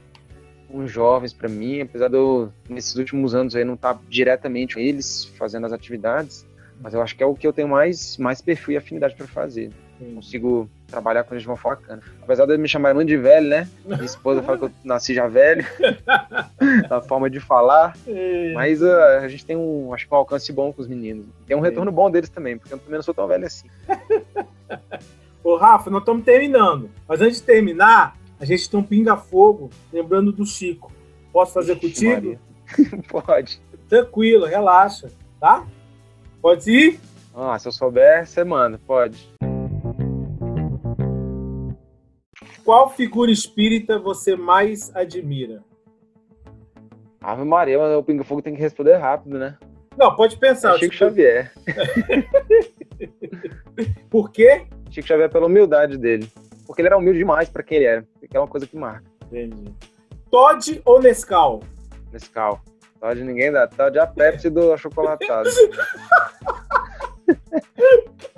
com 0.68 0.86
jovens 0.86 1.32
para 1.32 1.48
mim, 1.48 1.80
apesar 1.80 2.08
de 2.08 2.16
eu, 2.16 2.52
nesses 2.68 2.94
últimos 2.94 3.34
anos 3.34 3.56
aí, 3.56 3.64
não 3.64 3.74
estar 3.74 3.94
tá 3.94 4.00
diretamente 4.08 4.74
com 4.76 4.80
eles 4.80 5.24
fazendo 5.36 5.66
as 5.66 5.72
atividades, 5.72 6.46
mas 6.80 6.94
eu 6.94 7.02
acho 7.02 7.16
que 7.16 7.24
é 7.24 7.26
o 7.26 7.34
que 7.34 7.46
eu 7.46 7.52
tenho 7.52 7.68
mais, 7.68 8.16
mais 8.18 8.40
perfil 8.40 8.74
e 8.74 8.76
afinidade 8.76 9.16
para 9.16 9.26
fazer. 9.26 9.72
Consigo 10.14 10.68
trabalhar 10.86 11.24
com 11.24 11.34
eles 11.34 11.42
de 11.42 11.48
uma 11.48 11.56
forma 11.56 11.80
bacana. 11.80 12.02
Apesar 12.22 12.46
de 12.46 12.56
me 12.58 12.68
chamarem 12.68 12.94
muito 12.94 13.08
de 13.08 13.16
velho, 13.16 13.48
né? 13.48 13.68
Minha 13.84 14.04
esposa 14.04 14.42
fala 14.42 14.58
que 14.58 14.64
eu 14.64 14.70
nasci 14.84 15.14
já 15.14 15.26
velho, 15.26 15.64
na 16.88 17.00
forma 17.00 17.28
de 17.30 17.40
falar. 17.40 17.96
É. 18.08 18.52
Mas 18.54 18.80
uh, 18.80 18.90
a 19.20 19.28
gente 19.28 19.44
tem 19.44 19.56
um, 19.56 19.92
acho 19.92 20.06
que 20.06 20.14
um 20.14 20.16
alcance 20.16 20.52
bom 20.52 20.72
com 20.72 20.80
os 20.80 20.88
meninos. 20.88 21.26
Tem 21.46 21.56
um 21.56 21.60
retorno 21.60 21.90
bom 21.90 22.10
deles 22.10 22.30
também, 22.30 22.56
porque 22.56 22.72
eu 22.72 22.78
também 22.78 22.94
não 22.94 23.02
sou 23.02 23.12
tão 23.12 23.26
velho 23.26 23.44
assim. 23.44 23.68
Ô, 25.42 25.56
Rafa, 25.56 25.90
nós 25.90 26.00
estamos 26.00 26.24
terminando. 26.24 26.90
Mas 27.06 27.20
antes 27.20 27.40
de 27.40 27.46
terminar, 27.46 28.16
a 28.38 28.44
gente 28.44 28.70
tem 28.70 28.78
um 28.78 28.82
pinga-fogo, 28.82 29.70
lembrando 29.92 30.32
do 30.32 30.46
Chico. 30.46 30.92
Posso 31.32 31.52
fazer 31.52 31.76
Ixi, 31.76 31.80
contigo? 31.80 32.38
Pode. 33.08 33.60
Tranquilo, 33.88 34.46
relaxa, 34.46 35.10
tá? 35.40 35.66
Pode 36.40 36.70
ir? 36.70 37.00
Ah, 37.34 37.58
se 37.58 37.68
eu 37.68 37.72
souber, 37.72 38.26
você 38.26 38.42
manda, 38.42 38.80
pode. 38.86 39.28
Qual 42.64 42.88
figura 42.90 43.30
espírita 43.30 43.98
você 43.98 44.34
mais 44.34 44.94
admira? 44.96 45.62
Ave 47.26 47.44
Maria, 47.44 47.76
mas 47.76 47.92
o 47.96 48.04
Pinga 48.04 48.22
Fogo 48.22 48.40
tem 48.40 48.54
que 48.54 48.60
responder 48.60 48.94
rápido, 48.94 49.36
né? 49.36 49.58
Não, 49.98 50.14
pode 50.14 50.36
pensar. 50.36 50.76
É 50.76 50.78
Chico 50.78 50.92
tipo, 50.92 50.96
Xavier. 50.96 51.52
Por 54.08 54.30
quê? 54.30 54.64
Chico 54.90 55.08
Xavier 55.08 55.28
pela 55.28 55.46
humildade 55.46 55.98
dele. 55.98 56.30
Porque 56.64 56.82
ele 56.82 56.86
era 56.86 56.96
humilde 56.96 57.18
demais 57.18 57.48
pra 57.48 57.64
quem 57.64 57.78
ele 57.78 57.86
era. 57.86 58.06
Que 58.30 58.36
é 58.36 58.40
uma 58.40 58.46
coisa 58.46 58.64
que 58.64 58.76
marca 58.76 59.02
Entendi. 59.24 59.74
Todd 60.30 60.80
ou 60.84 61.00
Nescau? 61.00 61.64
nesse 62.12 62.30
carro. 62.30 62.60
Todd 63.00 63.24
ninguém 63.24 63.50
dá. 63.50 63.66
Todd 63.66 63.98
é 63.98 64.00
a 64.00 64.06
Pepsi 64.06 64.48
do 64.48 64.72
achocolatado. 64.72 65.48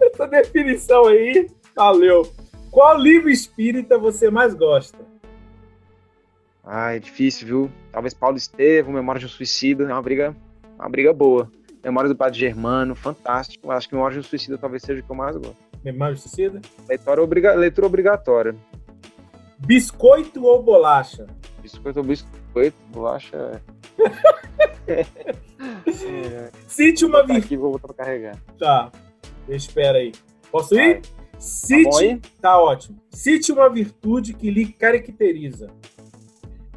Essa 0.00 0.26
definição 0.28 1.08
aí, 1.08 1.50
valeu. 1.76 2.26
Qual 2.70 2.96
livro 2.96 3.28
espírita 3.28 3.98
você 3.98 4.30
mais 4.30 4.54
gosta? 4.54 5.07
Ai, 6.70 6.96
é 6.96 6.98
difícil, 7.00 7.46
viu? 7.46 7.70
Talvez 7.90 8.12
Paulo 8.12 8.36
Estevam, 8.36 8.92
Memória 8.92 9.18
de 9.18 9.24
um 9.26 9.28
Suicida. 9.28 9.84
É 9.84 9.86
uma 9.92 10.02
briga, 10.02 10.36
uma 10.78 10.88
briga 10.88 11.12
boa. 11.14 11.50
Memória 11.82 12.08
do 12.10 12.16
Padre 12.16 12.38
Germano, 12.38 12.94
fantástico. 12.94 13.70
Acho 13.70 13.88
que 13.88 13.94
Memória 13.94 14.14
de 14.14 14.20
um 14.20 14.28
Suicida 14.28 14.58
talvez 14.58 14.82
seja 14.82 15.00
o 15.00 15.04
que 15.04 15.10
eu 15.10 15.16
mais 15.16 15.34
gosto. 15.36 15.56
Memória 15.82 16.14
de 16.14 16.20
Suicida? 16.20 16.60
Leitura, 16.86 17.22
obriga... 17.22 17.54
Leitura 17.54 17.86
obrigatória. 17.86 18.54
Biscoito 19.58 20.44
ou 20.44 20.62
bolacha? 20.62 21.26
Biscoito 21.62 22.00
ou 22.00 22.04
biscoito, 22.04 22.76
bolacha. 22.92 23.62
é. 24.86 25.06
Cite 26.68 27.04
uma 27.04 27.20
Tá 27.20 27.24
virtude. 27.26 27.46
aqui, 27.46 27.56
vou 27.56 27.72
botar 27.72 27.88
pra 27.92 28.04
carregar. 28.04 28.36
Tá, 28.58 28.92
espera 29.48 29.98
aí. 29.98 30.12
Posso 30.52 30.74
Vai. 30.74 30.90
ir? 30.90 31.02
Cite. 31.38 31.84
bom 31.90 31.98
aí? 31.98 32.20
Tá 32.40 32.60
ótimo. 32.60 32.98
Cite 33.10 33.52
uma 33.52 33.68
virtude 33.68 34.34
que 34.34 34.50
lhe 34.50 34.66
caracteriza. 34.72 35.70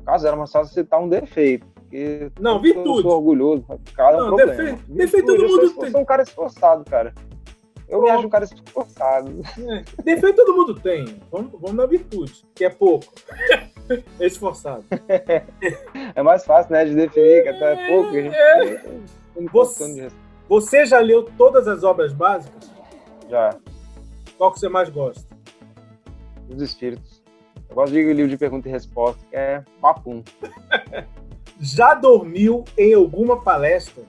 Caso 0.05 0.27
era 0.27 0.35
mais 0.35 0.51
fácil 0.51 0.73
citar 0.73 0.99
um 1.01 1.07
defeito. 1.09 1.65
Porque 1.75 2.31
Não, 2.39 2.55
eu 2.55 2.61
virtude. 2.61 3.01
sou 3.01 3.11
orgulhoso. 3.11 3.65
Cada 3.95 4.17
Não, 4.17 4.25
um 4.33 4.35
problema. 4.35 4.53
defe- 4.53 4.83
defeito 4.87 5.25
todo 5.27 5.41
eu 5.43 5.49
sou 5.49 5.57
mundo 5.65 5.79
tem. 5.79 5.91
sou 5.91 6.01
um 6.01 6.05
cara 6.05 6.23
esforçado, 6.23 6.85
cara. 6.85 7.13
Eu 7.89 7.99
me 7.99 8.05
Pronto. 8.07 8.17
acho 8.19 8.27
um 8.27 8.29
cara 8.29 8.45
esforçado. 8.45 9.31
Defeito 10.03 10.35
todo 10.37 10.55
mundo 10.55 10.79
tem. 10.79 11.19
Vamos, 11.29 11.51
vamos 11.51 11.73
na 11.73 11.85
virtude, 11.85 12.45
que 12.55 12.63
é 12.65 12.69
pouco. 12.69 13.05
Esforçado. 14.19 14.85
É 16.15 16.23
mais 16.23 16.45
fácil, 16.45 16.71
né, 16.71 16.85
de 16.85 16.95
definir, 16.95 17.43
que 17.43 17.49
até 17.49 17.73
é 17.73 17.87
pouco. 17.87 18.11
Gente 18.13 18.33
É. 18.35 18.75
tem 18.77 19.03
um 19.35 19.45
Você- 19.47 20.07
Você 20.47 20.85
já 20.85 20.99
leu 20.99 21.23
todas 21.37 21.67
as 21.67 21.83
obras 21.83 22.13
básicas? 22.13 22.71
Já, 23.29 23.57
Qual 24.37 24.51
que 24.53 24.59
você 24.59 24.69
mais 24.69 24.89
gosta? 24.89 25.23
os 26.49 26.61
espíritos. 26.61 27.20
Eu 27.71 27.75
gosto 27.75 27.93
de 27.93 28.13
livro 28.13 28.29
de 28.29 28.37
pergunta 28.37 28.67
e 28.67 28.71
resposta, 28.71 29.25
que 29.29 29.35
é 29.35 29.63
papum. 29.79 30.21
Já 31.57 31.93
dormiu 31.93 32.65
em 32.77 32.93
alguma 32.93 33.41
palestra? 33.41 34.03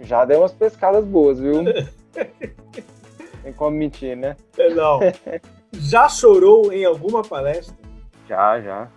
Já 0.00 0.24
deu 0.24 0.40
umas 0.40 0.52
pescadas 0.52 1.04
boas, 1.04 1.38
viu? 1.38 1.62
Tem 3.44 3.52
como 3.52 3.76
mentir, 3.76 4.16
né? 4.16 4.36
É, 4.58 4.74
Não. 4.74 4.98
Já 5.72 6.08
chorou 6.08 6.72
em 6.72 6.84
alguma 6.84 7.22
palestra? 7.22 7.76
Já, 8.26 8.60
já. 8.60 8.88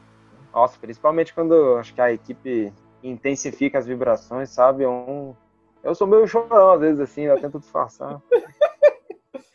Nossa, 0.51 0.79
principalmente 0.79 1.31
quando 1.31 1.75
acho 1.75 1.93
que 1.93 2.01
a 2.01 2.11
equipe 2.11 2.73
intensifica 3.03 3.77
as 3.77 3.85
vibrações, 3.85 4.49
sabe? 4.49 4.83
É 4.83 4.89
um... 4.89 5.35
Eu 5.83 5.93
sou 5.93 6.07
meio 6.07 6.27
chorão, 6.27 6.71
às 6.71 6.79
vezes, 6.79 6.99
assim, 6.99 7.21
eu 7.21 7.39
tento 7.39 7.59
disfarçar. 7.59 8.19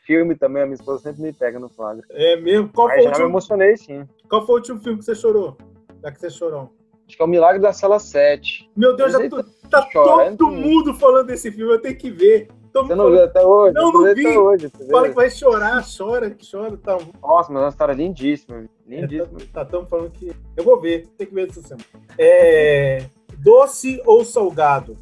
Filme 0.07 0.37
também, 0.37 0.63
a 0.63 0.67
minha 0.67 0.77
esposa 0.77 1.03
sempre 1.03 1.21
me 1.23 1.33
pega 1.33 1.59
no 1.59 1.69
flagra. 1.69 2.05
É 2.11 2.37
mesmo? 2.37 2.71
Qual 2.73 2.87
Aí 2.89 2.99
foi, 2.99 3.01
o 3.01 3.03
já 3.03 3.09
me 3.09 3.15
último, 3.17 3.29
emocionei, 3.29 3.77
sim. 3.77 4.09
qual 4.29 4.47
foi 4.47 4.55
o 4.55 4.59
último 4.59 4.81
filme 4.81 4.99
que 5.01 5.05
você 5.05 5.15
chorou? 5.17 5.57
Já 6.03 6.13
que 6.13 6.21
você 6.21 6.31
chorou. 6.31 6.71
Acho 7.09 7.17
que 7.17 7.23
é 7.23 7.25
o 7.25 7.29
Milagre 7.29 7.61
da 7.61 7.73
Sala 7.73 7.99
7. 7.99 8.71
Meu 8.77 8.95
Deus, 8.95 9.13
já 9.13 9.29
tô- 9.29 9.37
aí 9.37 9.45
tá 9.71 9.89
chorando. 9.91 10.37
todo 10.39 10.53
mundo 10.53 10.95
falando 10.95 11.27
desse 11.27 11.51
filme, 11.51 11.73
eu 11.73 11.81
tenho 11.81 11.97
que 11.97 12.11
ver. 12.11 12.49
Você 12.73 12.95
não 12.95 13.11
viu 13.11 13.25
até 13.25 13.43
hoje? 13.45 13.75
Não, 13.75 13.91
não 13.91 14.15
vi 14.15 14.27
até 14.27 14.39
hoje. 14.39 14.69
você 14.69 14.87
fala 14.91 15.09
que 15.09 15.15
vai 15.15 15.31
chorar, 15.31 15.83
chora, 15.97 16.31
que 16.31 16.49
chora, 16.49 16.77
tá. 16.77 16.99
Nossa, 17.23 17.51
mas 17.51 17.63
é 17.63 17.65
uma 17.65 17.71
história 17.71 17.93
lindíssima. 17.95 18.65
Lindíssima. 18.87 19.39
Tá 19.53 19.65
tão 19.65 19.87
falando 19.87 20.11
que. 20.11 20.31
Eu 20.57 20.63
vou 20.63 20.79
ver, 20.81 21.07
tem 21.17 21.27
que 21.27 21.35
ver 21.35 21.49
essa 21.49 21.63
semana. 21.63 21.85
É... 22.19 23.07
Doce 23.39 24.01
ou 24.05 24.25
salgado? 24.25 24.97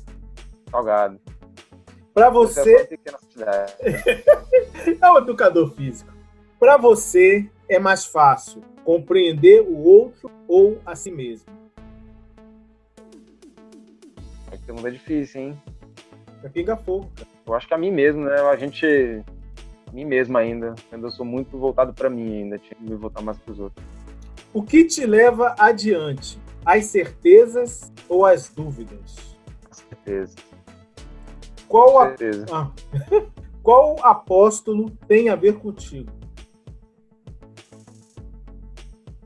Salgado. 0.70 1.18
Pra 2.14 2.26
é 2.26 2.30
você, 2.30 2.84
pequena 2.84 3.18
cidade. 3.28 3.74
é 5.00 5.12
um 5.12 5.18
educador 5.18 5.70
físico. 5.72 6.12
Pra 6.58 6.76
você 6.76 7.48
é 7.68 7.78
mais 7.78 8.04
fácil 8.04 8.62
compreender 8.84 9.62
o 9.62 9.76
outro 9.82 10.30
ou 10.46 10.80
a 10.84 10.94
si 10.94 11.10
mesmo? 11.10 11.54
Que 14.64 14.72
mundo 14.72 14.88
é 14.88 14.90
difícil, 14.90 15.40
hein? 15.42 15.62
É 16.42 16.48
pinga 16.48 16.76
fogo, 16.76 17.10
cara. 17.14 17.28
Eu 17.46 17.54
acho 17.54 17.68
que 17.68 17.74
a 17.74 17.78
mim 17.78 17.90
mesmo, 17.90 18.24
né? 18.24 18.40
A 18.40 18.56
gente. 18.56 18.86
A 19.86 19.92
mim 19.92 20.04
mesmo 20.04 20.36
ainda. 20.38 20.74
Ainda 20.90 21.10
sou 21.10 21.24
muito 21.24 21.58
voltado 21.58 21.92
pra 21.92 22.08
mim 22.08 22.38
ainda. 22.38 22.58
Tinha 22.58 22.74
que 22.74 22.82
me 22.82 22.96
voltar 22.96 23.20
mais 23.20 23.38
pros 23.38 23.60
outros. 23.60 23.84
O 24.52 24.62
que 24.62 24.84
te 24.84 25.04
leva 25.04 25.54
adiante? 25.58 26.40
As 26.64 26.86
certezas 26.86 27.92
ou 28.08 28.24
as 28.24 28.48
dúvidas? 28.48 29.36
Com 29.66 29.74
certeza. 29.74 30.36
Qual, 31.68 32.00
a... 32.00 32.08
certeza. 32.08 32.46
ah. 32.50 32.70
Qual 33.64 33.96
apóstolo 34.02 34.90
tem 35.08 35.30
a 35.30 35.34
ver 35.34 35.54
contigo? 35.54 36.12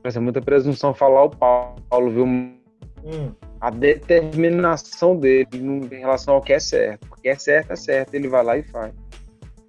Parece 0.01 0.17
é 0.17 0.21
muita 0.21 0.41
presunção 0.41 0.93
falar 0.93 1.25
o 1.25 1.29
Paulo, 1.29 2.09
viu? 2.09 2.23
Hum, 2.25 3.33
A 3.59 3.69
determinação 3.69 5.17
dele 5.17 5.49
em 5.53 5.99
relação 5.99 6.35
ao 6.35 6.41
que 6.41 6.53
é 6.53 6.59
certo. 6.59 7.05
O 7.11 7.21
que 7.21 7.27
é 7.27 7.35
certo 7.35 7.73
é 7.73 7.75
certo, 7.75 8.13
ele 8.13 8.29
vai 8.29 8.41
lá 8.41 8.57
e 8.57 8.63
faz. 8.63 8.93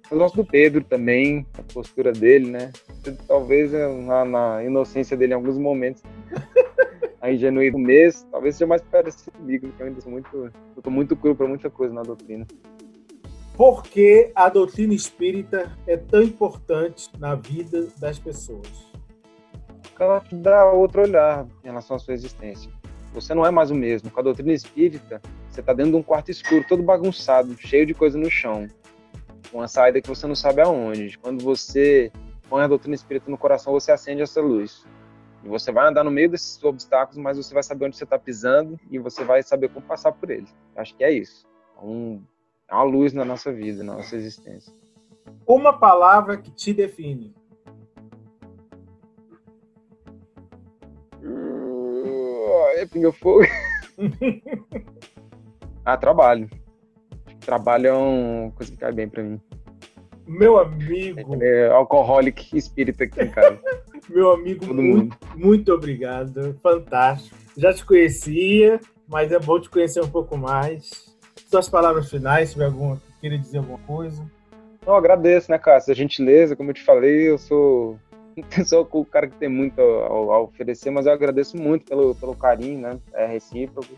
Eu 0.09 0.17
gosto 0.17 0.37
do 0.37 0.45
Pedro 0.45 0.81
também, 0.81 1.45
a 1.57 1.73
postura 1.73 2.13
dele, 2.13 2.49
né? 2.49 2.71
Talvez 3.27 3.73
eh, 3.73 3.87
na, 4.03 4.23
na 4.23 4.63
inocência 4.63 5.17
dele 5.17 5.33
em 5.33 5.35
alguns 5.35 5.57
momentos. 5.57 6.01
A 7.21 7.31
ingenuidade 7.31 7.71
do 7.73 7.77
mês, 7.77 8.25
talvez 8.31 8.55
seja 8.55 8.65
mais 8.65 8.81
parecido 8.81 9.31
comigo, 9.37 9.67
porque 9.67 9.83
eu 9.83 9.87
ainda 9.87 10.01
sou 10.01 10.11
muito. 10.11 10.51
Eu 10.75 10.81
tô 10.81 10.89
muito 10.89 11.15
cru 11.15 11.35
pra 11.35 11.47
muita 11.47 11.69
coisa 11.69 11.93
na 11.93 12.01
doutrina. 12.01 12.47
Por 13.55 13.83
que 13.83 14.31
a 14.33 14.49
doutrina 14.49 14.93
espírita 14.93 15.71
é 15.85 15.97
tão 15.97 16.23
importante 16.23 17.09
na 17.19 17.35
vida 17.35 17.87
das 17.99 18.17
pessoas? 18.17 18.91
Ela 19.99 20.23
dá 20.31 20.65
outro 20.65 21.03
olhar 21.03 21.45
em 21.63 21.67
relação 21.67 21.95
à 21.95 21.99
sua 21.99 22.15
existência. 22.15 22.71
Você 23.13 23.35
não 23.35 23.45
é 23.45 23.51
mais 23.51 23.69
o 23.69 23.75
mesmo. 23.75 24.09
Com 24.09 24.19
a 24.19 24.23
doutrina 24.23 24.51
espírita, 24.51 25.21
você 25.47 25.61
tá 25.61 25.73
dentro 25.73 25.91
de 25.91 25.97
um 25.97 26.03
quarto 26.03 26.31
escuro, 26.31 26.65
todo 26.67 26.81
bagunçado, 26.81 27.55
cheio 27.55 27.85
de 27.85 27.93
coisa 27.93 28.17
no 28.17 28.29
chão. 28.29 28.67
Uma 29.53 29.67
saída 29.67 30.01
que 30.01 30.07
você 30.07 30.25
não 30.25 30.33
sabe 30.33 30.61
aonde. 30.61 31.19
Quando 31.19 31.43
você 31.43 32.11
põe 32.49 32.63
a 32.63 32.67
doutrina 32.67 32.95
espírita 32.95 33.29
no 33.29 33.37
coração, 33.37 33.73
você 33.73 33.91
acende 33.91 34.23
essa 34.23 34.41
luz. 34.41 34.85
E 35.43 35.47
você 35.47 35.71
vai 35.71 35.87
andar 35.87 36.03
no 36.03 36.09
meio 36.09 36.29
desses 36.29 36.63
obstáculos, 36.63 37.17
mas 37.21 37.37
você 37.37 37.53
vai 37.53 37.61
saber 37.61 37.85
onde 37.85 37.97
você 37.97 38.03
está 38.03 38.17
pisando 38.17 38.79
e 38.89 38.97
você 38.97 39.23
vai 39.23 39.43
saber 39.43 39.69
como 39.69 39.85
passar 39.85 40.13
por 40.13 40.31
eles. 40.31 40.51
Acho 40.75 40.95
que 40.95 41.03
é 41.03 41.11
isso. 41.11 41.45
É 41.79 41.85
um- 41.85 42.23
é 42.71 42.73
uma 42.73 42.83
luz 42.83 43.11
na 43.11 43.25
nossa 43.25 43.51
vida, 43.51 43.83
na 43.83 43.95
nossa 43.95 44.15
existência. 44.15 44.73
Uma 45.45 45.77
palavra 45.77 46.37
que 46.37 46.49
te 46.51 46.73
define. 46.73 47.35
É 52.75 52.85
pinga 52.85 53.11
fogo. 53.11 53.45
ah, 55.85 55.97
trabalho. 55.97 56.49
Trabalho 57.41 57.87
é 57.87 57.93
uma 57.93 58.51
coisa 58.51 58.71
que 58.71 58.77
cai 58.77 58.91
bem 58.91 59.09
pra 59.09 59.21
mim. 59.21 59.39
Meu 60.25 60.57
amigo, 60.57 61.43
É 61.43 61.67
alcoholic 61.67 62.57
espírita 62.57 63.03
aqui 63.03 63.21
em 63.21 63.29
casa. 63.29 63.59
meu 64.09 64.31
amigo, 64.31 64.65
Todo 64.65 64.81
muito, 64.81 64.97
mundo. 64.97 65.17
muito 65.35 65.73
obrigado. 65.73 66.57
Fantástico. 66.63 67.37
Já 67.57 67.73
te 67.73 67.85
conhecia, 67.85 68.79
mas 69.07 69.31
é 69.31 69.37
bom 69.39 69.59
te 69.59 69.69
conhecer 69.69 70.01
um 70.01 70.09
pouco 70.09 70.37
mais. 70.37 71.10
Suas 71.51 71.67
palavras 71.67 72.09
finais, 72.09 72.47
se 72.47 72.53
tiver 72.53 72.67
alguma, 72.67 72.97
queira 73.19 73.37
dizer 73.37 73.57
alguma 73.57 73.77
coisa. 73.79 74.25
Eu 74.87 74.95
agradeço, 74.95 75.51
né, 75.51 75.57
Cássio? 75.57 75.91
A 75.91 75.95
gentileza, 75.95 76.55
como 76.55 76.69
eu 76.69 76.73
te 76.73 76.81
falei, 76.81 77.29
eu 77.29 77.37
sou, 77.37 77.99
sou 78.65 78.87
o 78.89 79.03
cara 79.03 79.27
que 79.27 79.35
tem 79.35 79.49
muito 79.49 79.81
a, 79.81 80.07
a 80.07 80.39
oferecer, 80.39 80.89
mas 80.91 81.05
eu 81.05 81.11
agradeço 81.11 81.57
muito 81.57 81.87
pelo, 81.87 82.15
pelo 82.15 82.33
carinho, 82.37 82.79
né? 82.79 82.97
É 83.13 83.25
recíproco. 83.25 83.93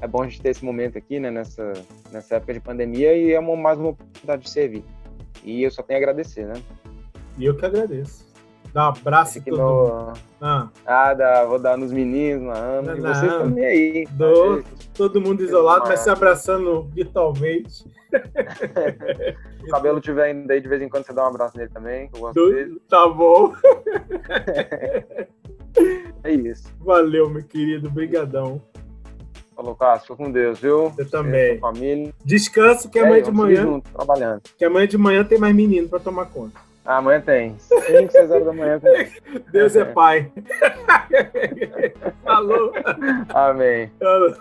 É 0.00 0.08
bom 0.08 0.22
a 0.22 0.24
gente 0.24 0.40
ter 0.40 0.48
esse 0.48 0.64
momento 0.64 0.96
aqui, 0.96 1.20
né, 1.20 1.30
nessa, 1.30 1.74
nessa 2.10 2.36
época 2.36 2.54
de 2.54 2.60
pandemia, 2.60 3.14
e 3.14 3.32
é 3.32 3.38
uma, 3.38 3.54
mais 3.54 3.78
uma 3.78 3.90
oportunidade 3.90 4.42
de 4.42 4.48
servir. 4.48 4.82
E 5.44 5.62
eu 5.62 5.70
só 5.70 5.82
tenho 5.82 6.00
a 6.00 6.02
agradecer, 6.02 6.46
né? 6.46 6.54
E 7.36 7.44
eu 7.44 7.54
que 7.54 7.66
agradeço. 7.66 8.24
Dá 8.72 8.86
um 8.86 8.88
abraço 8.88 9.38
aqui 9.38 9.50
no, 9.50 10.14
Ah, 10.40 10.70
ah, 10.86 11.12
dá, 11.12 11.44
vou 11.44 11.58
dar 11.58 11.76
nos 11.76 11.92
meninos, 11.92 12.44
na 12.44 12.54
Ana, 12.54 12.96
e 12.96 13.00
vocês 13.02 13.32
também 13.34 13.64
aí. 13.64 14.08
Dou. 14.12 14.56
Gente, 14.56 14.83
todo 14.94 15.20
mundo 15.20 15.42
isolado, 15.42 15.84
mas 15.88 16.00
se 16.00 16.10
abraçando 16.10 16.84
virtualmente. 16.94 17.84
Se 19.64 19.68
o 19.68 19.70
cabelo 19.70 20.00
tiver 20.00 20.24
ainda 20.24 20.52
aí, 20.54 20.60
de 20.60 20.68
vez 20.68 20.80
em 20.82 20.88
quando 20.88 21.04
você 21.06 21.12
dá 21.12 21.24
um 21.24 21.28
abraço 21.28 21.56
nele 21.56 21.70
também, 21.70 22.08
que 22.08 22.16
eu 22.16 22.20
gosto 22.20 22.50
dele. 22.50 22.70
Do- 22.74 22.80
Tá 22.88 23.08
bom. 23.08 23.52
É 26.22 26.30
isso. 26.32 26.72
Valeu, 26.80 27.28
meu 27.28 27.42
querido. 27.42 27.90
Brigadão. 27.90 28.62
Falou, 29.56 29.74
Cássio, 29.74 30.02
fica 30.02 30.16
com 30.16 30.30
Deus, 30.30 30.58
viu? 30.60 30.92
Eu 30.96 31.10
também. 31.10 31.58
Sua 31.58 31.72
família. 31.72 32.12
Descanso 32.24 32.88
que 32.88 32.98
É, 32.98 33.02
amanhã 33.02 33.22
de 33.22 33.32
manhã, 33.32 33.62
junto, 33.62 33.90
trabalhando. 33.92 34.42
que 34.56 34.64
amanhã 34.64 34.86
de 34.86 34.96
manhã 34.96 35.24
tem 35.24 35.36
mais 35.38 35.54
menino 35.54 35.88
pra 35.88 35.98
tomar 35.98 36.26
conta. 36.26 36.58
Ah, 36.84 36.98
amanhã 36.98 37.20
tem. 37.20 37.56
5, 37.58 38.12
6 38.12 38.30
horas 38.30 38.44
da 38.46 38.52
manhã 38.52 38.78
tem. 38.78 39.08
Deus 39.50 39.74
é 39.74 39.84
pai. 39.84 40.30
Falou. 42.24 42.72
Amém. 43.34 43.90
Falou. 43.98 44.34